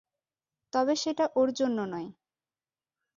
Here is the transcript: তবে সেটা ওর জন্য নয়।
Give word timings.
তবে 0.73 0.93
সেটা 0.95 1.25
ওর 1.35 1.49
জন্য 1.51 1.77
নয়। 1.85 2.09